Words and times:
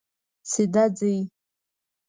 سیده 0.51 0.83
ځئ 0.97 1.17